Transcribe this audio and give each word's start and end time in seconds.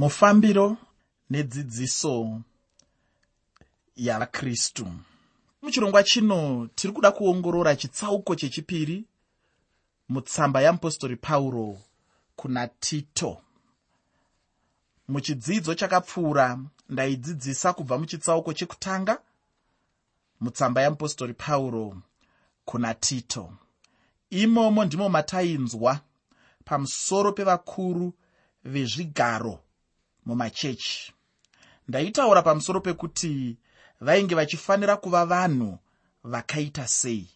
mufambiro 0.00 0.76
nedzidziso 1.30 2.40
yavakristu 3.96 4.86
muchirongwa 5.62 6.02
chino 6.02 6.68
tiri 6.74 6.92
kuda 6.92 7.10
kuongorora 7.12 7.76
chitsauko 7.76 8.34
chechipiri 8.34 9.04
mutsamba 10.08 10.60
yamupostori 10.62 11.16
pauro 11.16 11.78
kuna 12.36 12.68
tito. 12.68 13.42
Muchidzidzo 15.08 15.74
chakapfuura 15.74 16.58
ndaidzidzisa 16.88 17.72
kubva 17.72 17.98
muchitsauko 17.98 18.52
chekutanga 18.52 19.22
mutsamba 20.40 20.82
yamupostori 20.82 21.34
pauro 21.34 22.02
kuna 22.64 22.94
tito. 22.94 23.52
Imomo 24.30 24.84
ndimo 24.84 25.08
matainzwa 25.08 26.00
pamusoro 26.64 27.32
pevakuru 27.32 28.12
vezvigaro 28.64 29.58
mumachechi. 30.26 31.12
Ndaitaura 31.88 32.42
pamusoro 32.42 32.80
pekuti 32.80 33.56
vainge 34.00 34.34
vachifanira 34.34 34.96
kuva 34.96 35.26
vanhu 35.26 35.78
vakaita 36.24 36.88
sei 36.88 37.28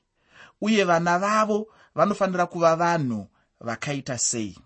uye 0.61 0.85
vana 0.85 1.19
vavo 1.19 1.67
vanofanira 1.95 2.47
kuva 2.47 2.77
vanhu 2.77 3.29
vakaita 3.61 4.19
sei. 4.19 4.59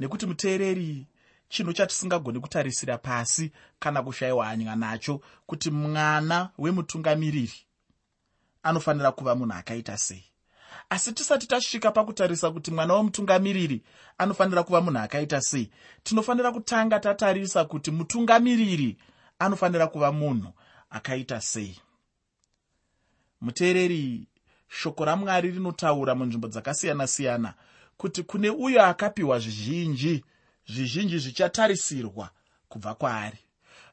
Nekuti 0.00 0.26
muteereri 0.26 1.06
chinhu 1.48 1.72
chatisingagoni 1.72 2.40
kutarisira 2.40 2.98
pasi 2.98 3.52
kana 3.78 4.02
kushayiwa 4.02 4.46
hanya 4.46 4.76
nacho 4.76 5.20
kuti 5.46 5.70
mwana 5.70 6.50
wemutungamiriri 6.58 7.66
anofanira 8.62 9.12
kuva 9.12 9.34
munhu 9.34 9.54
akaita 9.54 9.98
sei 9.98 10.29
asi 10.90 11.12
tisati 11.12 11.46
tasvika 11.46 11.90
pakutarisa 11.90 12.50
kuti 12.50 12.70
mwana 12.70 12.94
womutungamiriri 12.94 13.82
anofanira 14.18 14.62
kuva 14.62 14.80
munhu 14.80 14.98
akaita 14.98 15.40
sei 15.40 15.70
tinofanira 16.02 16.52
kutanga 16.52 17.00
tatarisa 17.00 17.64
kuti 17.64 17.90
mutungamiriri 17.90 18.96
anofanira 19.38 19.86
kuva 19.86 20.12
munhu 20.12 20.52
akaita 20.90 21.40
sei. 21.40 21.78
Muteereri 23.40 24.26
shoko 24.68 25.04
ramwari 25.04 25.50
rinotaura 25.50 26.14
munzvimbo 26.14 26.48
dzakasiyana-siyana 26.48 27.54
kuti 27.96 28.22
kune 28.22 28.50
uyo 28.50 28.82
akapiwa 28.82 29.38
zvizhinji 29.38 30.24
zvizhinji 30.68 31.18
zvichatarisirwa 31.18 32.30
kubva 32.68 32.94
kwaari. 32.94 33.38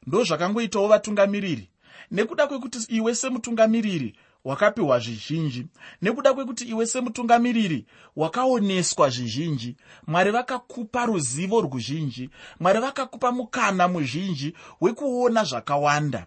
Ndo 0.06 0.24
zvakangoitawo 0.24 0.88
vatungamiriri. 0.88 1.70
Nekuda 2.10 2.46
kwekuti 2.46 2.78
iwe 2.88 3.14
semutungamiriri 3.14 4.16
wakapiwa 4.44 4.98
zvizhinji. 4.98 5.66
Nekuda 6.02 6.34
kwekuti 6.34 6.64
iwe 6.64 6.86
semutungamiriri 6.86 7.86
wakaoneswa 8.16 9.10
zvizhinji. 9.10 9.76
Mwari 10.06 10.30
vakakupa 10.30 11.06
ruzivo 11.06 11.60
rwuzhinji 11.60 12.30
mwari 12.60 12.80
vakakupa 12.80 13.32
mukana 13.32 13.88
muzhinji 13.88 14.54
wekuona 14.80 15.44
zvakawanda. 15.44 16.26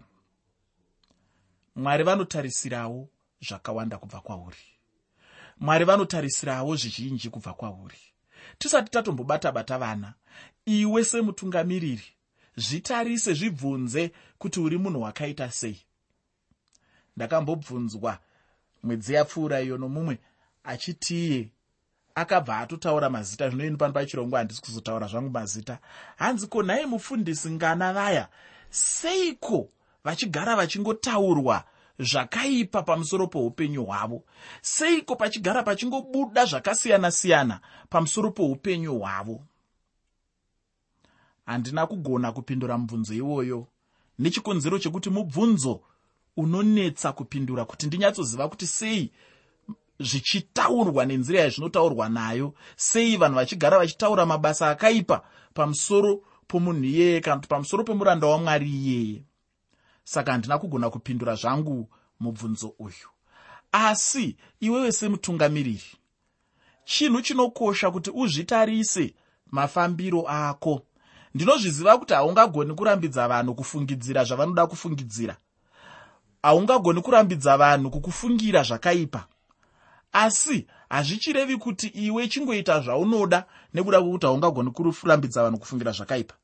Mwari 1.75 2.03
vanotarisirawo 2.03 3.09
zvakawanda 3.41 3.97
kubva 3.97 4.19
kwauri. 4.21 4.57
Mwari 5.59 5.85
vanotarisirawo 5.85 6.75
zvizhinji 6.75 7.29
kubva 7.29 7.53
kwauri. 7.53 7.97
Tisati 8.57 8.91
tatombobata-bata 8.91 9.77
vana 9.77 10.13
iwe 10.65 11.03
semutungamiriri 11.03 12.03
zvitarise 12.55 13.33
zvibvunze 13.33 14.11
kuti 14.37 14.59
uri 14.59 14.77
munhu 14.77 15.01
wakaita 15.01 15.51
sei 15.51 15.79
ndakambobvunzwa. 17.17 18.17
Mwedzi 18.83 19.13
yapfuura 19.13 19.61
iyo 19.61 19.77
nomumwe 19.77 20.19
achitiye. 20.63 21.49
Akabva 22.15 22.57
atotaura 22.57 23.09
mazita 23.09 23.49
zvino 23.49 23.65
ini 23.65 23.77
pano 23.77 23.93
pachirongwa 23.93 24.39
handisi 24.39 24.61
kuzotaura 24.61 25.07
zvangu 25.07 25.29
mazita. 25.29 25.79
Hanzi 26.17 26.47
ko 26.47 26.63
nhaye 26.63 26.85
mufundisi 26.85 27.51
ngana 27.51 27.93
vaya 27.93 28.27
seiko 28.69 29.69
vachigara 30.03 30.55
vachingotaurwa 30.55 31.63
zvakaipa 31.99 32.83
pamusoro 32.83 33.27
poupenyu 33.27 33.85
hwavo? 33.85 34.23
Seiko 34.61 35.15
pachigara 35.15 35.63
pachingobuda 35.63 36.45
zvakasiyana-siyana 36.45 37.59
pamusoro 37.89 38.31
poupenyu 38.31 38.99
hwavo? 38.99 39.41
Handina 41.45 41.87
kugona 41.87 42.31
kupindura 42.31 42.77
mubvunzo 42.77 43.13
iwoyo. 43.13 43.67
Nechikonzero 44.19 44.79
chekuti 44.79 45.09
mubvunzo 45.09 45.81
unonetsa 46.37 47.11
kupindura 47.11 47.65
kuti 47.65 47.87
ndinyatsoziva 47.87 48.49
kuti 48.49 48.67
sei 48.67 49.11
zvichitaurwa 49.99 51.05
nenzira 51.05 51.39
yazvinotaurwa 51.39 52.09
nayo 52.09 52.53
sei 52.75 53.17
vanhu 53.17 53.35
vachigara 53.35 53.77
vachitaura 53.77 54.25
mabasa 54.25 54.69
akaipa 54.69 55.23
pamusoro 55.53 56.23
pomunhu 56.47 56.83
iyeye 56.83 57.21
kana 57.21 57.35
kuti 57.35 57.47
pamusoro 57.47 57.83
pemuranda 57.83 58.27
wamwari 58.27 58.69
iyeye 58.69 59.23
saka 60.03 60.31
handina 60.31 60.57
kugona 60.57 60.89
kupindura 60.89 61.35
zvangu 61.35 61.89
mubvunzo 62.19 62.73
uyu. 62.79 63.09
Asi 63.71 64.37
iwewe 64.59 64.91
semutungamiriri 64.91 65.91
chinhu 66.85 67.21
chinokosha 67.21 67.91
kuti 67.91 68.11
uzvitarise 68.13 69.15
mafambiro 69.51 70.21
ako. 70.27 70.81
Ndinozviziva 71.33 71.97
kuti 71.97 72.13
haungagoni 72.13 72.73
kurambidza 72.73 73.27
vanhu 73.27 73.55
kufungidzira 73.55 74.23
zvavanoda 74.23 74.67
kufungidzira 74.67 75.37
haungagoni 76.43 77.01
kurambidza 77.01 77.57
vanhu 77.57 77.89
kukufungira 77.91 78.63
zvakaipa. 78.63 79.27
Asi 80.11 80.67
hazvichirevi 80.89 81.57
kuti 81.57 81.87
iwe 81.87 82.27
chingoita 82.27 82.79
zvaunoda 82.79 83.45
nekuda 83.73 84.01
kwekuti 84.01 84.25
haungagoni 84.25 84.71
kurambidza 84.71 85.43
vanhu 85.43 85.59
kufungira 85.59 85.91
zvakaipa. 85.91 86.35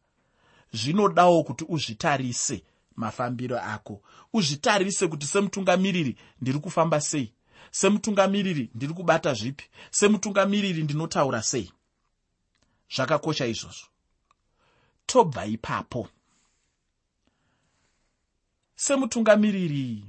Zvinodawo 0.74 1.44
kuti 1.44 1.66
uzvitarise 1.69 2.63
mafambiro 2.96 3.59
ako. 3.59 4.02
Uzvitarise 4.34 5.07
kuti 5.07 5.25
semutungamiriri 5.25 6.18
ndiri 6.41 6.59
kufamba 6.59 7.02
sei? 7.02 7.34
Semutungamiriri 7.72 8.69
ndiri 8.75 8.94
kubata 8.94 9.34
zvipi? 9.34 9.66
Semutungamiriri 9.91 10.84
ndinotaura 10.84 11.44
sei? 11.44 11.72
Zvakakosha 12.96 13.46
izvozvo. 13.46 13.88
Tobva 15.06 15.46
ipapo 15.46 16.07
semutungamiriri 18.78 20.06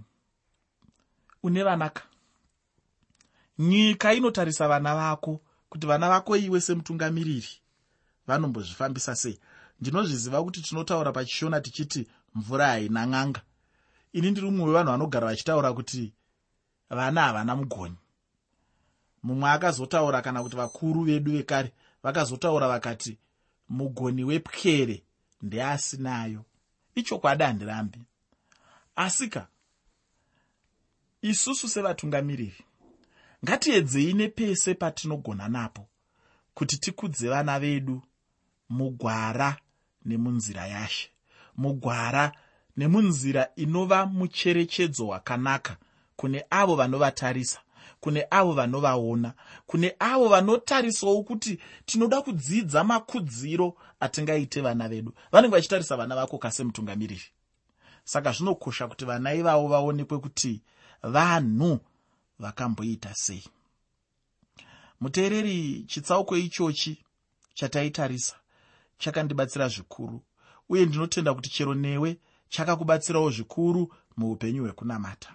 une 1.43 1.62
vanaka. 1.65 2.03
Nyika 3.59 4.15
inotarisa 4.15 4.69
vana 4.69 4.95
vako 4.95 5.41
kuti 5.71 5.87
vana 5.87 6.09
vako 6.09 6.37
iwe 6.37 6.61
semutungamiriri. 6.61 7.49
Vanombozvifambisa 8.27 9.17
sei? 9.17 9.41
Ndinozviziva 9.81 10.45
kuti 10.45 10.62
tinotaura 10.62 11.12
pachishona 11.12 11.61
tichiti 11.61 12.07
mvura 12.34 12.67
haina 12.67 13.07
n'anga. 13.07 13.43
Ini 14.12 14.31
ndiri 14.31 14.51
mumwe 14.51 14.67
wevanhu 14.67 14.91
vanogara 14.91 15.27
vachitaura 15.27 15.73
kuti 15.73 16.12
vana 16.91 17.21
havana 17.23 17.57
mugoni 17.57 17.97
mumwe 19.23 19.51
akazotaura 19.51 20.23
kana 20.23 20.43
kuti 20.43 20.57
vakuru 20.57 21.03
vedu 21.05 21.33
vekare 21.33 21.73
vakazotaura 22.03 22.69
vakati 22.69 23.19
mugoni 23.69 24.25
wepwere 24.25 25.03
ndeasinayo. 25.43 26.45
Ichokwadi 26.95 27.45
handirambi 27.45 27.99
asika 28.98 29.47
isusu 31.22 31.69
sevatungamiriri 31.69 32.64
ngatiedzei 33.44 34.12
nepese 34.12 34.75
patinogona 34.75 35.48
napo 35.48 35.88
kuti 36.54 36.76
tikudze 36.76 37.28
vana 37.28 37.60
vedu 37.60 38.03
mugwara 38.69 39.56
nemunzira 40.04 40.66
yashe 40.66 41.10
mugwara 41.56 42.32
nemunzira 42.76 43.48
inova 43.56 44.06
mucherechedzo 44.06 45.06
wakanaka 45.06 45.76
kune 46.16 46.44
avo 46.50 46.76
vanovatarisa 46.76 47.60
kune 48.00 48.26
avo 48.30 48.53
vanovaona 48.53 49.34
kune 49.66 49.97
avo 49.98 50.28
vanotarisawo 50.28 51.22
kuti 51.22 51.59
tinoda 51.86 52.22
kudzidza 52.22 52.84
makudziro 52.84 53.76
atingaite 54.00 54.60
vana 54.60 54.89
vedu. 54.89 55.12
Vanenge 55.33 55.56
vachitarisa 55.56 55.97
vana 55.97 56.16
vako 56.16 56.39
kasemutungamiriri 56.39 57.24
saka 58.09 58.33
zvinokosha 58.33 58.89
kuti 58.89 59.05
vana 59.05 59.34
ivavo 59.34 59.69
vaonekwe 59.69 60.19
kuti 60.19 60.63
vanhu 61.03 61.81
vakamboita 62.39 63.15
sei. 63.15 63.45
Muteereri 65.01 65.84
chitsauko 65.89 66.37
ichochi 66.37 67.05
chataitarisa 67.55 68.37
chakandibatsira 68.99 69.69
zvikuru 69.69 70.22
uye 70.69 70.87
ndinotenda 70.87 71.34
kuti 71.34 71.51
chero 71.51 71.75
newe 71.75 72.19
chakakubatsirawo 72.49 73.31
zvikuru 73.31 73.95
muupenyu 74.16 74.63
hwekunamata. 74.63 75.34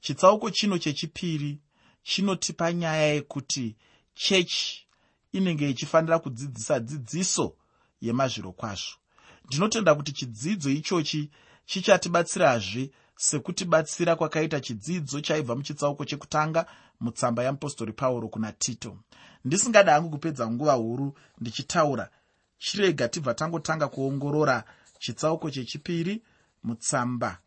Chitsauko 0.00 0.50
chino 0.50 0.78
chechipiri 0.78 1.58
chinotipa 2.02 2.72
nyaya 2.72 3.06
yekuti 3.06 3.76
chechi 4.14 4.86
inenge 5.32 5.70
ichifanira 5.70 6.18
kudzidzisa 6.18 6.80
dzidziso 6.80 7.56
yemazviro 8.00 8.52
kwazvo. 8.52 8.96
Ndinotenda 9.44 9.94
kuti 9.94 10.12
chidzidzo 10.12 10.70
ichochi 10.70 11.30
chichatibatsirazve 11.66 12.90
sekutibatsira 13.16 14.16
kwakaita 14.16 14.60
chidzidzo 14.60 15.20
chaibva 15.20 15.54
muchitsauko 15.56 16.04
chekutanga 16.04 16.66
mutsamba 17.00 17.42
yamupostori 17.44 17.92
pauro 17.92 18.28
kuna 18.28 18.52
tito. 18.52 18.98
Ndisingada 19.44 19.92
hangu 19.92 20.10
kupedza 20.10 20.50
nguva 20.50 20.72
huru 20.72 21.18
ndichitaura. 21.40 22.10
Chirega 22.58 23.08
tibva 23.08 23.34
tangotanga 23.34 23.88
kuongorora 23.88 24.64
chitsauko 24.98 25.50
chechipiri 25.50 26.22
mutsamba 26.62 27.38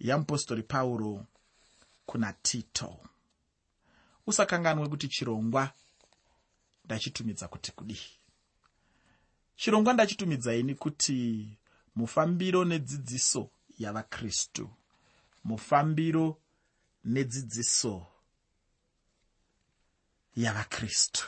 yamupostori 0.00 0.62
pauro 0.62 1.26
kuna 2.06 2.32
tito. 2.32 2.98
Usakanganwe 4.26 4.88
kuti 4.88 5.08
chirongwa 5.08 5.70
ndachitumidza 6.84 7.48
kuti 7.48 7.72
kudii. 7.72 8.00
Chirongwa 9.56 9.92
ndachitumidzaini 9.92 10.74
kuti 10.74 11.48
mufambiro 11.94 12.64
nedzidziso 12.64 13.50
yavakristu. 13.78 14.70
Mufambiro 15.44 16.40
nedzidziso 17.04 18.06
yavakristu. 20.36 21.26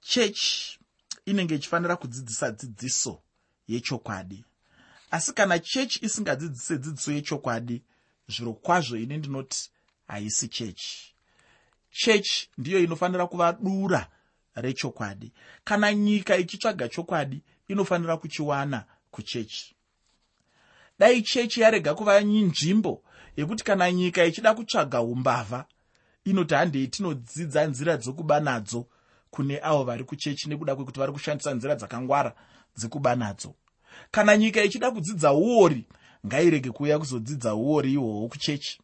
Chechi 0.00 0.78
inenge 1.26 1.54
ichifanira 1.54 1.96
kudzidzisa 1.96 2.52
dzidziso 2.52 3.22
yechokwadi. 3.68 4.44
Asi 5.10 5.32
kana 5.32 5.58
chechi 5.58 6.04
isingadzidzise 6.04 6.78
dzidziso 6.78 7.12
yechokwadi 7.12 7.84
zviro 8.28 8.52
kwazvo 8.54 8.96
ini 8.96 9.18
ndinoti 9.18 9.70
haisi 10.06 10.48
chechi 10.48 11.14
chechi 11.90 12.50
ndiyo 12.58 12.80
inofanira 12.80 13.26
kuva 13.26 13.52
dura 13.52 14.10
rechokwadi. 14.60 15.32
Kana 15.64 15.94
nyika 15.94 16.36
ichitsvaga 16.36 16.88
chokwadi 16.88 17.42
inofanira 17.68 18.16
kuchiwana 18.16 18.84
kuchechi. 19.10 19.74
Dai 20.98 21.22
chechi 21.22 21.60
yarega 21.60 21.94
kuva 21.94 22.20
nzvimbo 22.20 23.02
yekuti 23.36 23.64
kana 23.64 23.92
nyika 23.92 24.24
ichida 24.24 24.54
kutsvaga 24.54 25.00
umbavha 25.00 25.64
inoti 26.24 26.54
handei 26.54 26.88
tinodzidza 26.88 27.66
nzira 27.66 27.96
dzokuba 27.96 28.40
nadzo 28.40 28.86
kune 29.30 29.60
avo 29.62 29.84
vari 29.84 30.04
kuchechi 30.04 30.48
nekuda 30.48 30.76
kwekuti 30.76 31.00
vari 31.00 31.12
kushandisa 31.12 31.54
nzira 31.54 31.74
dzakangwara 31.74 32.34
dzekuba 32.76 33.16
nadzo. 33.16 33.54
Kana 34.10 34.36
nyika 34.36 34.62
ichida 34.62 34.90
kudzidza 34.90 35.32
uori 35.32 35.84
ngairege 36.26 36.70
kuuya 36.70 36.98
kuzodzidza 36.98 37.54
uori 37.54 37.92
ihwohwo 37.92 38.28
kuchechi. 38.28 38.80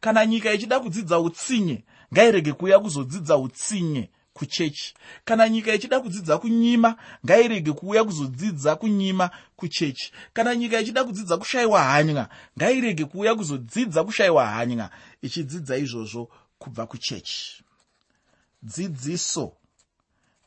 Kana 0.00 0.26
nyika 0.26 0.52
ichida 0.52 0.80
kudzidza 0.80 1.20
utsinye 1.20 1.84
ngairege 2.12 2.52
kuuya 2.52 2.80
kuzodzidza 2.80 3.36
utsinye 3.36 4.10
kuchechi. 4.34 4.94
Kana 5.24 5.48
nyika 5.48 5.74
ichida 5.74 6.00
kudzidza 6.00 6.38
kunyima 6.38 6.96
ngairege 7.26 7.72
kuuya 7.72 8.04
kuzodzidza 8.04 8.76
kunyima 8.76 9.30
kuchechi. 9.56 10.12
Kana 10.32 10.54
nyika 10.56 10.80
ichida 10.80 11.04
kudzidza 11.04 11.36
kushayiwa 11.36 11.84
hanya 11.84 12.28
ngairege 12.58 13.04
kuuya 13.04 13.34
kuzodzidza 13.34 14.04
kushayiwa 14.04 14.46
hanya 14.46 14.90
ichidzidza 15.22 15.76
izvozvo 15.76 16.30
kubva 16.58 16.86
kuchechi. 16.86 17.64
Dzidziso 18.62 19.52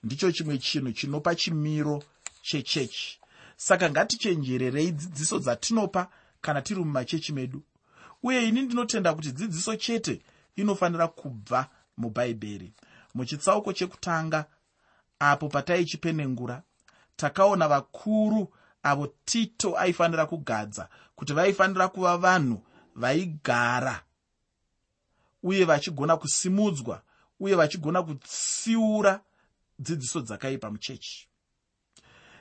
ndicho 0.04 0.31
chimwe 0.31 0.57
chinhu 0.57 0.92
chinopa 0.92 1.36
chimiro 1.36 2.04
chechechi. 2.42 3.19
Saka 3.57 3.90
ngatichenjererei 3.90 4.92
dzidziso 4.92 5.40
dzatinopa 5.40 6.10
kana 6.42 6.62
tiri 6.62 6.80
mumachechi 6.80 7.33
medu. 7.33 7.63
Uye 8.24 8.48
ini 8.48 8.62
ndinotenda 8.62 9.13
kuti 9.13 9.31
dzidziso 9.31 9.75
chete 9.75 10.22
inofanira 10.56 11.07
kubva 11.07 11.69
mubhaibheri 11.98 12.74
muchitsauko 13.18 13.74
chekutanga 13.74 14.46
apo 15.19 15.50
pataichipenengura 15.50 16.64
takaona 17.16 17.68
vakuru 17.68 18.54
avo 18.84 19.08
tito 19.25 19.78
aifanira 19.78 20.25
kugadza 20.25 20.90
kuti 21.16 21.34
vaifanira 21.34 21.88
kuva 21.88 22.18
vanhu 22.18 22.58
vaigara 22.96 24.04
uye 25.44 25.66
vachigona 25.66 26.18
kusimudzwa 26.18 27.02
uye 27.40 27.56
vachigona 27.56 28.04
kutsiura 28.04 29.22
dzidziso 29.80 30.22
dzakaipa 30.22 30.72
muchechi. 30.72 31.28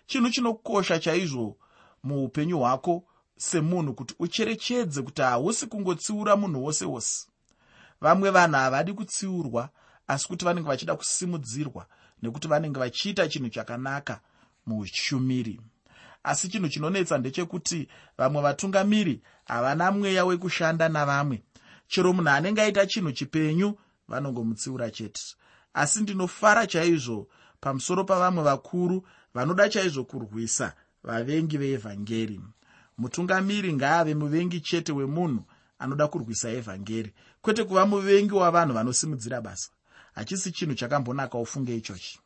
Chinhu 0.07 0.31
chinokosha 0.31 0.99
chaizvo 0.99 1.57
muupenyu 2.03 2.59
hwako 2.59 3.05
semunhu 3.37 3.95
kuti 3.95 4.15
ucherechedze 4.19 5.03
kuti 5.03 5.23
hausi 5.23 5.67
kungotsiura 5.67 6.37
munhu 6.37 6.65
wose 6.65 6.85
wose. 6.85 7.27
Vamwe 8.01 8.31
vanhu 8.31 8.57
havadi 8.57 8.93
kutsiurwa 8.93 9.71
asi 10.09 10.29
kuti 10.29 10.45
vanenge 10.45 10.69
vachida 10.69 10.97
kusimudzirwa 10.97 11.87
nekuti 12.23 12.49
vanenge 12.49 12.81
vachiita 12.81 13.29
chinhu 13.29 13.49
chakanaka 13.49 14.21
muushumiri 14.67 15.61
asi 16.27 16.49
chinhu 16.49 16.69
chinonetsa 16.69 17.19
ndechekuti 17.19 17.89
vamwe 18.19 18.43
vatungamiri 18.43 19.23
havana 19.45 19.93
mweya 19.93 20.25
wekushanda 20.25 20.89
navamwe. 20.89 21.43
Chero 21.89 22.13
munhu 22.13 22.31
anenge 22.31 22.63
aita 22.63 22.87
chinhu 22.87 23.13
chipenyu 23.13 23.79
vanongomutsiura 24.09 24.91
chete. 24.91 25.23
Asi 25.75 26.01
ndinofara 26.01 26.67
chaizvo 26.67 27.29
pamusoro 27.61 28.05
pavamwe 28.05 28.43
vakuru 28.45 29.07
vanoda 29.35 29.69
chaizvo 29.69 30.05
kurwisa 30.05 30.75
vavengi 31.05 31.59
veevhangeri. 31.59 32.41
Mutungamiri 32.99 33.73
ngaave 33.73 34.15
muvengi 34.15 34.61
chete 34.61 34.93
wemunhu 34.93 35.45
anoda 35.79 36.09
kurwisa 36.09 36.51
evhangeri 36.51 37.15
kwete 37.43 37.65
kuva 37.65 37.87
muvengi 37.87 38.35
wavanhu 38.35 38.75
vanosimudzira 38.75 39.41
basa 39.41 39.71
hachisi 40.17 40.53
chinhu 40.53 40.75
chakambonaka 40.75 41.39
ufunge 41.39 41.77
ichochi. 41.77 42.21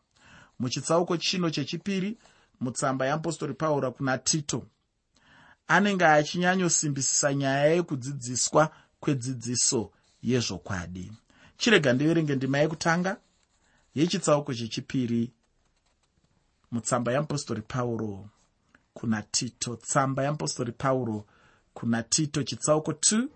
Muchitsauko 0.59 1.17
chino 1.17 1.51
chechipiri 1.51 2.19
mutsamba 2.61 3.07
yeapostori 3.07 3.55
pauro 3.55 3.93
kuna 3.93 4.19
tito. 4.19 4.67
Anenge 5.69 6.05
achinyanyosimbisisa 6.05 7.35
nyaya 7.35 7.65
yekudzidziswa 7.65 8.71
kwedzidziso 9.01 9.91
yezvokwadi. 10.23 11.13
Chirega 11.57 11.93
ndiverenge 11.93 12.35
ndima 12.37 12.59
yekutanga 12.59 13.17
yechitsauko 13.95 14.55
chechipiri 14.55 15.33
mutsamba 16.71 17.13
yeapostori 17.13 17.63
pauro 17.63 18.29
kuna 18.95 19.23
tito. 19.23 19.77
Tsamba 19.77 20.23
yeapostori 20.23 20.73
pauro 20.73 21.27
kuna 21.75 22.03
tito. 22.03 22.43
Chitsauko 22.43 22.93
2 22.93 23.27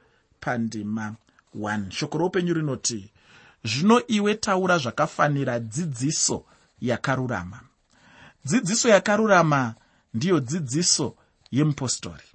pandima 0.40 1.14
1 1.58 1.90
shoko 1.90 2.18
roupenyu 2.18 2.54
rinoti 2.54 3.12
zvino 3.64 4.06
iwe 4.06 4.34
taura 4.34 4.78
zvakafanira 4.78 5.60
dzidziso 5.60 6.44
yakarurama. 6.80 7.60
Dzidziso 8.44 8.88
yakarurama 8.88 9.74
ndiyo 10.14 10.40
dzidziso 10.40 11.16
yemupostori. 11.50 12.28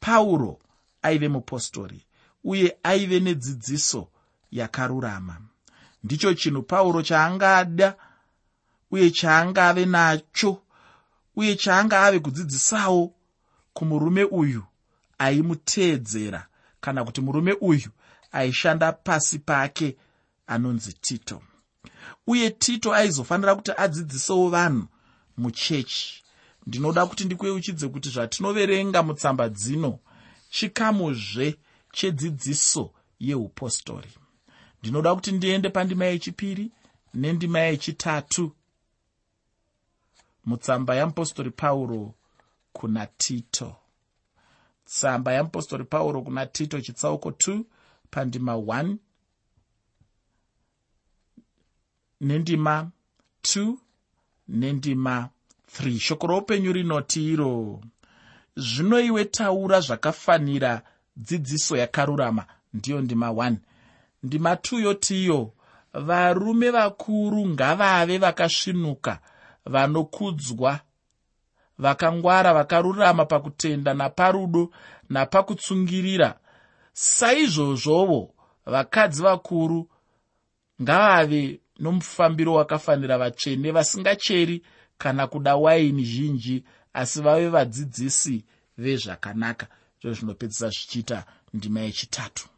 Pauro 0.00 0.58
aive 1.02 1.28
mupostori 1.28 2.00
uye 2.44 2.76
aive 2.82 3.20
nedzidziso 3.20 4.08
yakarurama. 4.50 5.36
Ndicho 6.04 6.34
chinhu 6.34 6.62
pauro 6.62 7.02
chaangada 7.02 7.94
uye 8.90 9.10
chaangave 9.10 9.86
nacho 9.86 10.62
uye 11.36 11.56
chaanga 11.56 12.02
ave 12.02 12.18
kudzidzisawo 12.20 13.12
kumurume 13.72 14.24
uyu 14.24 14.62
aimuteedzera 15.18 16.46
kana 16.80 17.04
kuti 17.04 17.20
murume 17.20 17.56
uyu 17.60 17.90
aishanda 18.32 18.92
pasi 18.92 19.38
pake 19.38 19.96
anonzi 20.48 20.92
tito. 20.92 21.42
Uye 22.26 22.50
tito 22.50 22.94
aizofanira 22.94 23.54
kuti 23.54 23.72
adzidzisewo 23.76 24.48
vanhu 24.50 24.86
muchechi. 25.36 26.24
Ndinoda 26.66 27.06
kuti 27.06 27.24
ndikweuchidze 27.24 27.88
kuti 27.88 28.08
zvatinoverenga 28.10 29.02
mutsamba 29.02 29.48
dzino 29.48 29.98
chikamuzve 30.50 31.58
chedzidziso 31.92 32.90
yeupostori 33.20 34.10
ndinoda 34.82 35.14
kuti 35.14 35.32
ndiende 35.32 35.68
pandima 35.70 36.04
yechipiri 36.04 36.72
nendima 37.14 37.58
yechitatu 37.58 38.52
mutsamba 40.44 40.94
yamupostori 40.94 41.50
pauro 41.50 42.14
kuna 42.72 43.06
tito. 43.06 43.76
Tsamba 44.84 45.32
yamupostori 45.32 45.84
pauro 45.84 46.22
kuna 46.22 46.46
tito 46.46 46.80
chitsauko 46.80 47.30
2 47.30 47.62
pandima 48.10 48.52
1 48.54 48.96
nendima 52.20 52.90
2 53.42 53.74
nendima 54.48 55.28
3 55.80 55.98
shoko 55.98 56.26
roupenyu 56.26 56.72
rinoti 56.72 57.32
iro 57.32 57.80
zvino 58.56 59.00
iwe 59.00 59.24
taura 59.24 59.80
zvakafanira 59.80 60.82
dzidziso 61.16 61.76
yakarurama. 61.76 62.44
Ndiyo 62.74 63.00
ndima 63.00 63.28
1 63.28 63.56
ndima 64.22 64.54
2 64.54 64.80
yotiyo 64.80 65.52
varume 65.94 66.70
vakuru 66.70 67.46
ngavave 67.46 68.18
vakasvinuka 68.18 69.18
vanokudzwa 69.66 70.80
vakangwara 71.78 72.54
vakarurama 72.54 73.24
pakutenda 73.24 73.94
naparudo 73.94 74.70
napakutsungirira. 75.08 76.38
Saizvozvovo 76.92 78.34
vakadzi 78.66 79.22
vakuru 79.22 79.88
ngavave 80.82 81.60
nomufambiro 81.78 82.54
wakafanira 82.54 83.18
vatsvene 83.18 83.70
vasingacheri 83.70 84.62
kana 84.98 85.26
kuda 85.26 85.56
waini 85.56 86.04
zhinji 86.04 86.64
asi 86.92 87.20
vave 87.20 87.48
vadzidzisi 87.48 88.44
vezvakanaka. 88.78 89.66
Izvo 90.00 90.12
zvinopedzisa 90.14 90.68
zvichiita 90.68 91.24
ndima 91.54 91.80
yechitatu. 91.80 92.48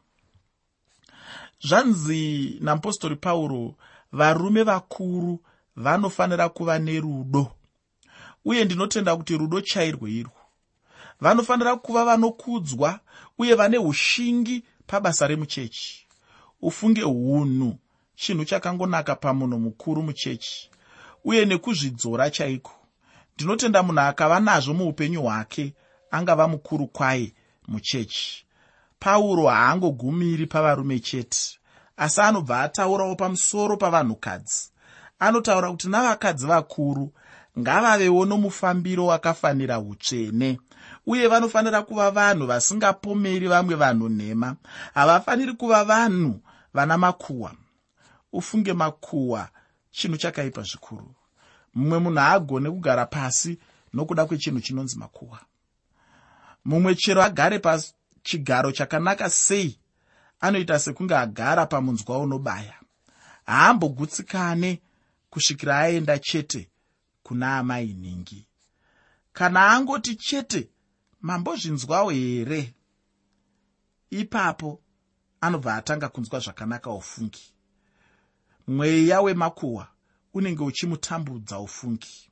Zvanzi 1.62 2.58
namupostori 2.60 3.16
pauro 3.16 3.74
varume 4.12 4.62
vakuru 4.62 5.40
vanofanira 5.76 6.48
kuva 6.48 6.78
nerudo 6.78 7.52
uye 8.44 8.64
ndinotenda 8.64 9.16
kuti 9.16 9.36
rudo 9.38 9.60
chairwo 9.60 10.08
irwo. 10.08 10.32
Vanofanira 11.20 11.76
kuva 11.76 12.04
vanokudzwa 12.04 13.00
uye 13.38 13.54
vane 13.54 13.78
ushingi 13.78 14.64
pabasa 14.86 15.26
remuchechi. 15.26 16.06
Ufunge 16.62 17.04
unhu 17.04 17.78
chinhu 18.20 18.44
chakangonaka 18.44 19.14
pamunhu 19.14 19.58
mukuru 19.58 20.02
muchechi 20.02 20.70
uye 21.24 21.44
nekuzvidzora 21.44 22.30
chaiko. 22.30 22.72
Ndinotenda 23.34 23.82
munhu 23.82 24.00
akava 24.00 24.40
nazvo 24.40 24.74
muupenyu 24.74 25.22
hwake 25.22 25.74
angava 26.10 26.48
mukuru 26.48 26.86
kwaye 26.86 27.32
muchechi. 27.68 28.44
Pauro 28.98 29.46
haangogumiri 29.46 30.46
pavarume 30.46 30.98
chete 30.98 31.58
asi 31.96 32.20
anobva 32.20 32.60
ataurawo 32.62 33.16
pamusoro 33.16 33.76
pavanhukadzi. 33.76 34.70
Anotaura 35.18 35.70
kuti 35.70 35.88
navakadzi 35.88 36.46
vakuru 36.46 37.12
ngavavewo 37.58 38.24
nomufambiro 38.24 39.06
wakafanira 39.06 39.80
utsvene 39.80 40.60
uye 41.06 41.28
vanofanira 41.28 41.82
kuva 41.82 42.10
vanhu 42.10 42.46
vasingapomeri 42.46 43.48
vamwe 43.48 43.74
vanhu 43.74 44.08
nhema. 44.08 44.56
Havafaniri 44.94 45.52
kuva 45.52 45.84
vanhu 45.84 46.40
vana 46.74 46.98
makuhwa 46.98 47.52
ufunge 48.32 48.72
makuhwa 48.72 49.48
chinhu 49.90 50.16
chakaipa 50.16 50.62
zvikuru. 50.62 51.14
Mumwe 51.74 51.98
munhu 51.98 52.18
haagone 52.18 52.70
kugara 52.70 53.06
pasi 53.06 53.58
nokuda 53.92 54.26
kwechinhu 54.26 54.60
chinonzi 54.60 54.98
makuhwa. 54.98 55.40
Mumwe 56.64 56.94
chero 56.94 57.22
agare 57.22 57.58
pachigaro 57.58 58.72
chakanaka 58.72 59.30
sei 59.30 59.78
anoita 60.40 60.78
sekunge 60.78 61.16
agara 61.16 61.66
pamunzwa 61.66 62.18
unobaya. 62.18 62.74
Haambogutsikane 63.46 64.82
kusvikira 65.30 65.78
aenda 65.78 66.18
chete 66.18 66.68
kuna 67.22 67.58
amai 67.58 67.86
nhingi. 67.92 68.46
Kana 69.32 69.68
angoti 69.68 70.14
chete 70.16 70.68
mambozvinzwawo 71.20 72.10
here? 72.10 72.74
Ipapo 74.10 74.80
anobva 75.40 75.74
atanga 75.74 76.08
kunzwa 76.08 76.40
zvakanaka 76.40 76.90
ufungi 76.90 77.54
mweya 78.68 79.20
wemakuhwa 79.20 79.88
unenge 80.34 80.62
uchimutambudza 80.64 81.58
ufungi. 81.58 82.30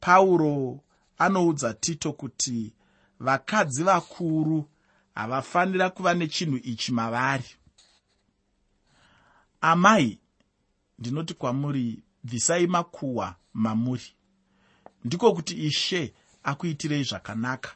Pauro 0.00 0.80
anoudza 1.18 1.74
tito 1.74 2.12
kuti 2.12 2.72
vakadzi 3.20 3.82
vakuru 3.82 4.68
havafanira 5.14 5.90
kuva 5.90 6.14
nechinhu 6.14 6.56
ichi 6.56 6.92
mavari. 6.92 7.56
Amai 9.60 10.20
ndinoti 10.98 11.34
kwamuri 11.34 12.02
bvisai 12.24 12.66
makuhwa 12.66 13.36
mamuri. 13.54 14.14
Ndiko 15.04 15.34
kuti 15.34 15.66
ishe 15.66 16.14
akuitirei 16.42 17.04
zvakanaka 17.04 17.74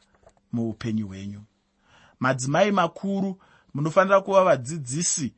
muupenyu 0.51 1.07
hwenyu. 1.07 1.41
Madzimai 2.19 2.71
makuru 2.71 3.41
munofanira 3.73 4.21
kuva 4.21 4.43
vadzidzisi 4.43 5.33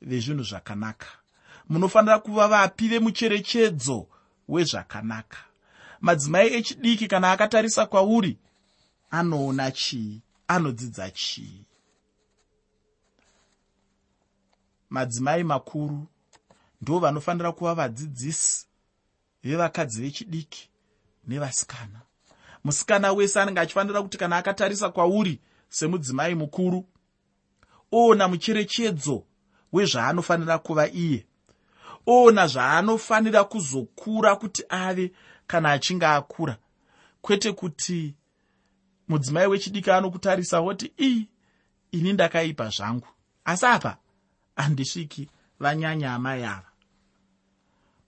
vezvinhu 0.00 0.42
zvakanaka 0.42 1.06
munofanira 1.68 2.18
kuva 2.18 2.48
vapi 2.48 2.88
vemucherechedzo 2.88 4.06
wezvakanaka. 4.48 5.38
Madzimai 6.00 6.54
echidiki 6.54 7.08
kana 7.08 7.32
akatarisa 7.32 7.86
kwauri 7.86 8.38
anoona 9.10 9.70
chii 9.70 10.20
anodzidza 10.48 11.10
chii 11.10 11.64
madzimai 14.90 15.44
makuru 15.44 16.06
ndo 16.82 16.98
vanofanira 16.98 17.52
kuva 17.52 17.74
vadzidzisi 17.74 18.66
vevakadzi 19.44 20.02
vechidiki 20.02 20.70
nevasikana. 21.26 22.00
Musikana 22.64 23.12
wese 23.12 23.40
anenge 23.40 23.60
achifanira 23.60 24.02
kuti 24.02 24.18
kana 24.18 24.36
akatarisa 24.36 24.90
kwauri 24.90 25.40
semudzimai 25.68 26.34
mukuru 26.34 26.84
oona 27.92 28.28
mucherechedzo 28.28 29.24
wezvaanofanira 29.72 30.58
kuva 30.58 30.88
iye 30.88 31.26
oona 32.08 32.46
zvaanofanira 32.46 33.44
kuzokura 33.44 34.36
kuti 34.36 34.62
ave 34.68 35.12
kana 35.46 35.72
achinge 35.72 36.06
akura. 36.06 36.56
Kwete 37.22 37.52
kuti 37.52 38.14
mudzimai 39.08 39.46
wechidiki 39.46 39.90
anokutarisa 39.90 40.60
woti 40.60 40.92
ii 41.00 41.28
ini 41.92 42.12
ndakaipa 42.12 42.68
zvangu. 42.68 43.06
Asi 43.44 43.66
apa 43.66 43.96
handisviki 44.56 45.30
vanyanya 45.60 46.14
amai 46.14 46.44
ava. 46.44 46.70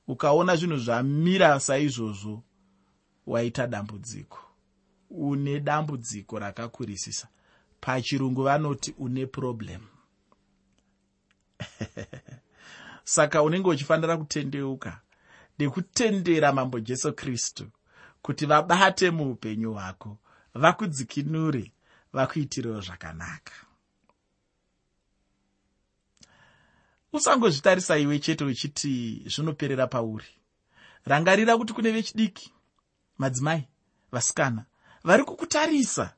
Ukaona 0.08 0.56
zvinhu 0.56 0.76
zvamira 0.76 1.60
saizvozvo 1.60 2.42
waita 3.26 3.66
dambudziko. 3.66 4.38
Une 5.10 5.60
dambudziko 5.60 6.38
rakakurisisa. 6.38 7.28
Pachirungu 7.80 8.42
vanoti 8.42 8.94
une 8.98 9.26
problem 9.26 9.80
saka 13.10 13.42
unenge 13.42 13.68
uchifanira 13.68 14.16
kutendeuka 14.16 15.00
nekutendera 15.58 16.52
mambo 16.52 16.80
jesu 16.80 17.12
kristu 17.12 17.66
kuti 18.22 18.46
vabate 18.46 19.10
muupenyu 19.10 19.72
hwako 19.72 20.18
vakudzikinure 20.54 21.72
vakuitirewo 22.12 22.80
zvakanaka. 22.80 23.52
Usangozvitarisa 27.12 27.98
iwe 27.98 28.18
chete 28.18 28.44
uchiti 28.44 29.22
zvinoperera 29.26 29.86
pauri 29.86 30.30
rangarira 31.04 31.56
kuti 31.56 31.72
kune 31.72 31.90
vechidiki 31.90 32.52
madzimai 33.18 33.68
vasikana 34.12 34.64
vari 35.04 35.24
kukutarisa 35.24 36.14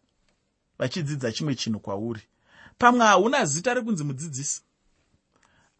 vachidzidza 0.78 1.32
chimwe 1.32 1.54
chinhu 1.54 1.80
kwauri. 1.80 2.22
Pamwe 2.78 3.06
hauna 3.06 3.44
zita 3.44 3.75
rekunzi 3.75 4.04
mudzidzisi 4.04 4.62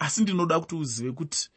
asi 0.03 0.23
ndinoda 0.23 0.61
kuti 0.61 0.75
uzive 0.75 1.13
kuti 1.13 1.51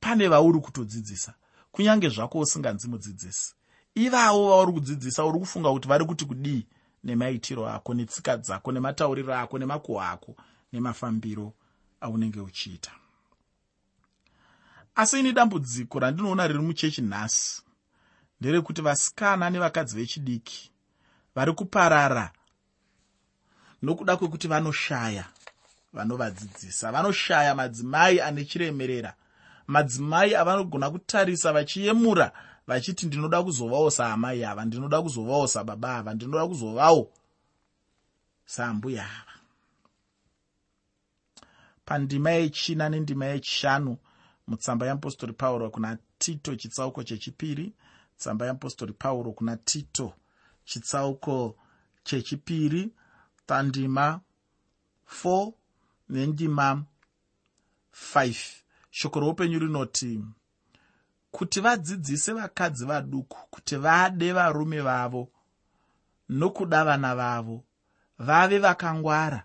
pane 0.00 0.28
vauri 0.28 0.60
kutodzidzisa 0.60 1.34
kunyange 1.72 2.08
zvako 2.08 2.38
usinganzi 2.38 2.88
mudzidzisi. 2.88 3.54
Ivavo 3.94 4.48
vauri 4.48 4.72
kudzidzisa 4.72 5.24
uri 5.24 5.38
kufunga 5.38 5.72
kuti 5.72 5.88
vari 5.88 6.04
kuti 6.04 6.24
kudii 6.24 6.66
nemaitiro 7.04 7.68
ako 7.68 7.94
netsika 7.94 8.36
dzako 8.36 8.72
nematauriro 8.72 9.34
ako 9.34 9.58
nemakuhwa 9.58 10.10
ako 10.10 10.36
nemafambiro 10.72 11.52
aunenge 12.00 12.40
uchiita. 12.40 12.90
Asi 14.94 15.20
ini 15.20 15.32
dambudziko 15.32 15.98
randinoona 15.98 16.46
riri 16.46 16.60
muchechi 16.60 17.02
nhasi 17.02 17.62
nderekuti 18.40 18.82
vasikana 18.82 19.50
nevakadzi 19.50 19.96
vechidiki 19.96 20.70
vari 21.34 21.52
kuparara 21.52 22.32
nokuda 23.82 24.16
kwekuti 24.16 24.48
vanoshaya 24.48 25.24
vanovadzidzisa. 25.92 26.92
Vanoshaya 26.92 27.54
madzimai 27.54 28.20
ane 28.20 28.44
chiremerera. 28.44 29.14
Madzimai 29.66 30.34
avanogona 30.34 30.90
kutarisa 30.90 31.52
vachiyemura 31.52 32.32
vachiti 32.66 33.06
ndinoda 33.06 33.42
kuzovawo 33.42 33.90
saamai 33.90 34.44
ava 34.44 34.64
ndinoda 34.64 35.02
kuzovawo 35.02 35.46
sababa 35.46 35.96
ava 35.96 36.14
ndinoda 36.14 36.46
kuzovawo 36.46 37.12
saambuya 38.44 39.04
ava. 39.04 39.32
Pandima 41.84 42.30
yechina 42.30 42.88
nendima 42.88 43.26
yechishanu 43.26 43.96
mutsamba 44.46 44.86
yeapostori 44.86 45.32
pauro 45.32 45.70
kuna 45.70 45.98
tito 46.18 46.56
chitsauko 46.56 47.02
chechipiri. 47.04 47.72
Tsamba 48.16 48.44
yeapostori 48.44 48.92
pauro 48.92 49.32
kuna 49.32 49.56
tito 49.56 50.14
chitsauko 50.64 51.56
chechipiri. 52.04 52.92
Pandima 53.46 54.20
4 55.24 55.52
nendima 56.08 56.84
5 58.14 58.36
shoko 58.90 59.20
roupenyu 59.20 59.58
rinoti 59.58 60.24
kuti 61.30 61.60
vadzidzise 61.60 62.32
vakadzi 62.32 62.84
vaduku 62.84 63.38
kuti 63.50 63.76
vade 63.76 64.32
varume 64.32 64.80
vavo 64.80 65.28
nokuda 66.28 66.84
vana 66.84 67.14
vavo 67.14 67.64
vave 68.18 68.58
vakangwara 68.58 69.44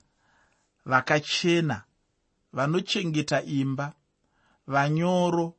vakachena 0.85 1.83
vanochengeta 2.53 3.43
imba 3.43 3.93
vanyoro 4.67 5.55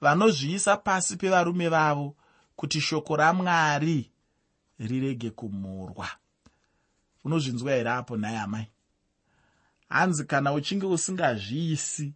vanozviisa 0.00 0.76
pasi 0.76 1.16
pevarume 1.16 1.68
vavo 1.68 2.16
kuti 2.56 2.80
shoko 2.80 3.16
ramwari 3.16 4.10
rirege 4.78 5.30
kumhurwa. 5.30 6.08
Unozvinzwa 7.24 7.72
here 7.72 7.90
apo 7.90 8.16
nhaye 8.16 8.38
amai 8.38 8.66
hanzi 9.88 10.24
kana 10.24 10.52
uchinge 10.52 10.86
usingazviisi 10.86 12.12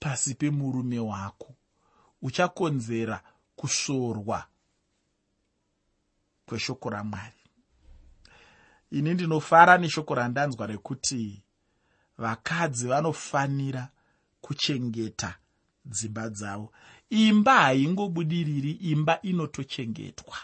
pasi 0.00 0.34
pemurume 0.34 0.98
wako 0.98 1.54
uchakonzera 2.22 3.22
kusorwa 3.56 4.46
kweshoko 6.46 6.90
ramwari. 6.90 7.34
Ini 8.90 9.14
ndinofara 9.14 9.78
neshoko 9.78 10.14
randanzwa 10.14 10.66
rekuti 10.66 11.42
vakadzi 12.18 12.86
vanofanira 12.88 13.88
kuchengeta 14.40 15.38
dzimba 15.84 16.28
dzavo. 16.28 16.72
Imba 17.10 17.54
haingobudiriri 17.62 18.70
imba 18.70 19.22
inotochengetwa 19.22 20.36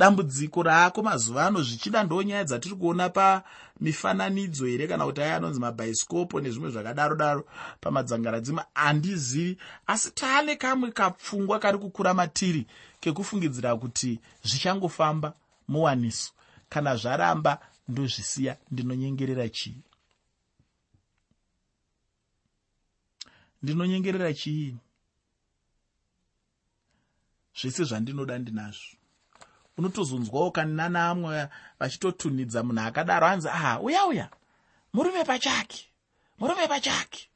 dambudziko 0.00 0.62
raako 0.62 1.02
mazuva 1.02 1.46
ano 1.46 1.62
zvichida 1.62 2.02
ndo 2.02 2.22
nyaya 2.22 2.44
dzatiri 2.44 2.74
kuona 2.74 3.08
pamifananidzo 3.10 4.66
here 4.66 4.88
kana 4.88 5.04
kuti 5.04 5.20
aya 5.20 5.36
anonzi 5.36 5.60
mabhaisikopo 5.60 6.40
nezvimwe 6.40 6.70
zvakadaro 6.70 7.16
daro 7.16 7.44
pamadzangaradzima 7.80 8.64
handizivi 8.74 9.58
asi 9.86 10.10
taane 10.10 10.56
kamwe 10.56 10.90
kapfungwa 10.90 11.58
kari 11.58 11.78
kukura 11.78 12.14
matiri 12.14 12.66
kekufungidzira 13.00 13.76
kuti 13.76 14.20
zvichangofamba 14.42 15.34
muwaniso. 15.68 16.32
Kana 16.68 16.96
zvaramba 16.96 17.58
ndozvisiya 17.88 18.56
ndinonyengerera 18.70 19.48
chii 19.48 19.82
ndinonyengerera 23.62 24.32
chii 24.34 24.76
zvese 27.60 27.84
zvandinoda 27.84 28.38
ndinazvo 28.38 28.99
unotozonzwawo 29.78 30.50
kanana 30.50 31.08
amwe 31.08 31.48
vachitotunhidza 31.78 32.62
munhu 32.62 32.80
akadaro 32.80 33.26
anzi 33.26 33.48
aha 33.48 33.80
uya 33.80 34.06
uya 34.06 34.28
murume 34.92 35.24
pachake 35.24 35.90
murume 36.40 36.68
pachake. 36.68 37.28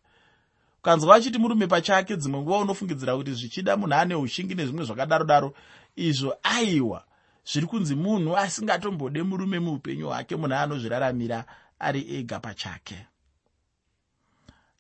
Ukanzwa 0.79 1.15
vachiti 1.15 1.39
murume 1.39 1.67
pachake 1.67 2.17
dzimwe 2.17 2.41
nguva 2.41 2.59
unofungidzira 2.59 3.17
kuti 3.17 3.33
zvichida 3.33 3.77
munhu 3.77 3.95
ane 3.95 4.15
ushingi 4.15 4.55
nezvimwe 4.55 4.85
zvakadaro 4.85 5.25
daro 5.25 5.55
izvo 5.97 6.37
aiwa 6.43 7.05
zviri 7.45 7.67
kunzi 7.67 7.95
munhu 7.95 8.37
asingatombode 8.37 9.23
murume 9.23 9.59
muupenyu 9.59 10.07
hwake 10.07 10.37
munhu 10.37 10.55
anozviraramira 10.55 11.45
ari 11.79 12.17
ega 12.17 12.41
pachake. 12.41 13.07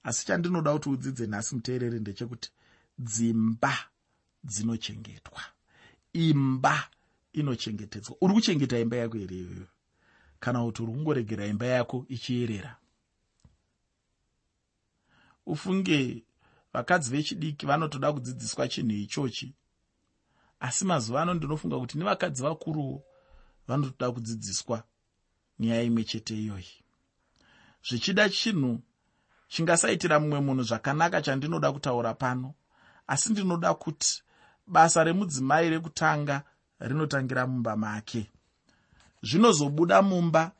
Asi 0.03 0.27
chandinoda 0.27 0.73
kuti 0.73 0.89
udzidze 0.89 1.27
nhasi 1.27 1.55
muteereri 1.55 2.01
ndechekuti 2.01 2.51
dzimba 2.99 3.75
dzinochengetwa 4.45 5.43
imba 6.13 6.89
inochengetedzwa. 7.35 8.17
Uri 8.21 8.35
kuchengeta 8.35 8.79
imba 8.79 8.97
yako 8.97 9.19
here 9.19 9.37
iyoyo? 9.37 9.67
Kana 10.41 10.64
kuti 10.64 10.83
uri 10.83 10.93
kungoregera 10.93 11.47
imba 11.47 11.67
yako 11.67 12.05
ichiyerera? 12.09 12.76
Ufunge 15.47 16.25
vakadzi 16.73 17.11
vechidiki 17.11 17.67
vanotoda 17.67 18.12
kudzidziswa 18.12 18.69
chinhu 18.69 18.97
ichochi. 18.97 19.55
Asi 20.61 20.85
mazuva 20.85 21.23
ano 21.23 21.35
ndinofunga 21.35 21.79
kuti 21.79 21.99
nevakadzi 21.99 22.43
vakuruwo 22.43 23.03
vanotoda 23.69 24.12
kudzidziswa 24.12 24.85
nyaya 25.59 25.83
imwe 25.83 26.05
chete 26.05 26.35
iyoyi. 26.37 26.75
Zvichida 27.88 28.29
chinhu 28.29 28.83
chingasaitira 29.49 30.21
mumwe 30.21 30.41
munhu 30.41 30.62
zvakanaka 30.62 31.23
chandinoda 31.23 31.73
kutaura 31.73 32.14
pano 32.14 32.55
asi 33.07 33.33
ndinoda 33.33 33.75
kuti 33.75 34.23
basa 34.67 35.05
remudzimai 35.05 35.71
rekutanga 35.71 36.43
rinotangira 36.88 37.47
mumba 37.47 37.76
make. 37.76 38.26
Zvinozobuda 39.23 40.03
mumba 40.03 40.53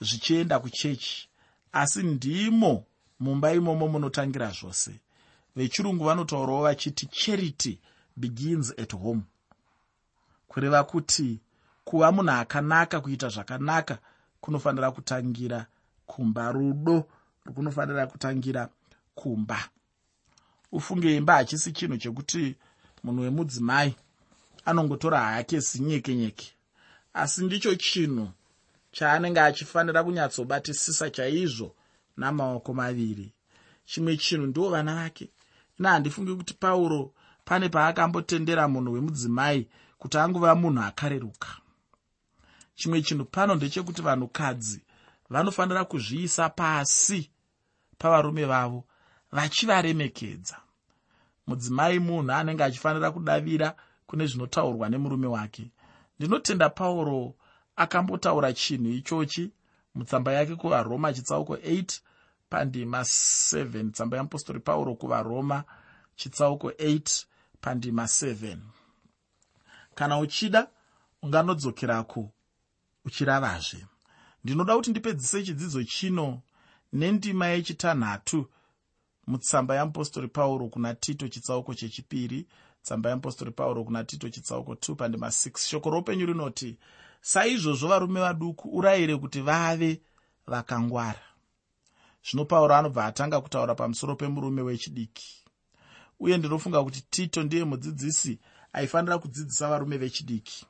zvichienda 0.00 0.58
kuchechi 0.58 1.28
asi 1.72 2.02
ndimo 2.02 2.84
mumba 3.20 3.52
imomo 3.52 3.88
munotangira 3.88 4.50
zvose. 4.50 5.00
Vechirungu 5.56 6.04
vanotaurawo 6.04 6.62
vachiti 6.62 7.06
charity 7.06 7.78
begins 8.16 8.74
at 8.78 8.92
home. 8.92 9.22
Kureva 10.48 10.84
kuti 10.84 11.40
kuva 11.84 12.12
munhu 12.12 12.30
akanaka 12.30 13.00
kuita 13.00 13.28
zvakanaka 13.28 13.98
kunofanira 14.40 14.90
kutangira 14.90 15.66
kumba. 16.06 16.52
Rudo 16.52 17.08
rukunofanira 17.44 18.06
kutangira 18.06 18.68
kumba. 19.14 19.68
Ufunge 20.72 21.16
imba 21.16 21.34
hachisi 21.34 21.72
chinhu 21.72 21.96
chekuti 21.96 22.56
munhu 23.04 23.22
wemudzimai 23.22 23.96
anongotora 24.66 25.20
hake 25.20 25.60
zinyeke 25.60 26.14
nyeke 26.14 26.56
asi 27.14 27.44
ndicho 27.44 27.74
chinhu 27.74 28.28
chaanenge 28.92 29.40
achifanira 29.40 30.04
kunyatsobatisisa 30.04 31.10
chaizvo 31.10 31.74
namaoko 32.16 32.74
maviri. 32.74 33.32
Chimwe 33.84 34.16
chinhu 34.16 34.46
ndo 34.46 34.68
vana 34.70 34.94
vake. 34.94 35.30
Ina 35.78 35.90
handifungi 35.90 36.34
kuti 36.34 36.54
pauro 36.54 37.12
pane 37.44 37.68
paakambotendera 37.68 38.68
munhu 38.68 38.92
wemudzimai 38.92 39.68
kuti 39.98 40.18
angova 40.18 40.54
munhu 40.54 40.82
akareruka. 40.82 41.48
Chimwe 42.74 43.02
chinhu 43.02 43.24
pano 43.24 43.54
ndechekuti 43.54 44.02
vanhukadzi 44.02 44.80
vanofanira 45.30 45.84
kuzviisa 45.84 46.48
pasi 46.48 47.30
pavarume 47.98 48.44
vavo 48.44 48.84
vachivaremekedza. 49.32 50.56
Mudzimai 51.46 51.98
munhu 51.98 52.32
anenge 52.32 52.64
achifanira 52.64 53.10
kudavira 53.10 53.76
kune 54.06 54.26
zvinotaurwa 54.26 54.88
nemurume 54.88 55.26
wake. 55.26 55.70
Ndinotenda 56.18 56.70
pauro 56.70 57.34
akambotaura 57.76 58.52
chinhu 58.52 58.92
ichochi. 58.92 59.52
Mutsamba 59.94 60.32
yake 60.32 60.56
kuvaroma 60.56 61.12
chitsauko 61.12 61.56
8 61.56 62.00
pandima 62.50 63.00
7 63.00 63.90
tsamba 63.90 64.16
yeapostori 64.16 64.60
pauro 64.60 64.94
kuvaroma 64.94 65.64
chitsauko 66.16 66.70
8 66.70 67.24
pandima 67.60 68.04
7 68.04 68.56
kana 69.94 70.18
uchida 70.18 70.68
unganodzokerako 71.22 72.30
uchiravazve. 73.04 73.86
Ndinoda 74.44 74.76
kuti 74.76 74.90
ndipedzise 74.90 75.42
chidzidzo 75.42 75.84
chino 75.84 76.42
nendima 76.92 77.46
yechitanhatu 77.46 78.50
mutsamba 79.26 79.74
yeapostori 79.74 80.28
pauro 80.28 80.68
kuna 80.68 80.94
tito 80.94 81.28
chitsauko 81.28 81.74
chechipiri 81.74 82.46
tsamba 82.86 83.10
yeapostori 83.10 83.50
pauro 83.50 83.84
kuna 83.84 84.04
tito 84.04 84.28
chitsauko 84.28 84.72
2 84.74 84.94
pandima 84.94 85.26
6 85.26 85.58
shoko 85.68 85.90
roupenyu 85.90 86.26
rinoti 86.26 86.78
saizvozvo 87.20 87.88
varume 87.88 88.20
vaduku 88.20 88.68
urayire 88.68 89.16
kuti 89.16 89.40
vave 89.40 90.00
vakangwara. 90.46 91.22
Zvino 92.24 92.44
pauro 92.44 92.74
anobva 92.74 93.04
atanga 93.04 93.40
kutaura 93.40 93.74
pamusoro 93.74 94.16
pemurume 94.16 94.62
wechidiki. 94.62 95.44
Uye 96.20 96.38
ndinofunga 96.38 96.84
kuti 96.84 97.04
tito 97.10 97.42
ndiye 97.42 97.64
mudzidzisi 97.64 98.38
aifanira 98.72 99.18
kudzidzisa 99.18 99.68
varume 99.68 99.98
vechidiki. 99.98 100.66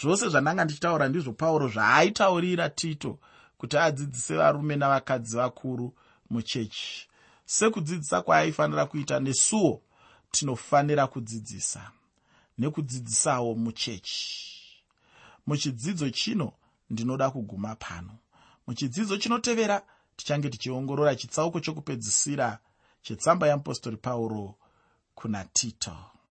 Zvose 0.00 0.28
zvandanga 0.28 0.64
ndichitaura 0.64 1.08
ndizvo 1.08 1.32
pauro 1.32 1.68
zvaaitaurira 1.68 2.68
tito 2.68 3.18
kuti 3.58 3.78
adzidzise 3.78 4.36
varume 4.36 4.76
navakadzi 4.76 5.36
vakuru 5.36 5.94
muchechi. 6.30 7.08
Sekudzidzisa 7.44 8.22
kwaaifanira 8.22 8.86
kuita 8.86 9.20
nesuwo 9.20 9.82
tinofanira 10.34 11.06
kudzidzisa 11.06 11.82
nekudzidzisawo 12.58 13.54
muchechi. 13.54 14.34
Muchidzidzo 15.46 16.10
chino 16.10 16.52
ndinoda 16.90 17.30
kuguma 17.30 17.74
pano. 17.76 18.18
Muchidzidzo 18.66 19.18
chinotevera 19.18 19.82
tichange 20.16 20.50
tichiongorora 20.50 21.14
chitsauko 21.16 21.60
chokupedzisira 21.60 22.58
chetsamba 23.02 23.46
yeapostori 23.46 23.96
pauro 23.96 24.54
kuna 25.14 25.44
tito 25.44 25.96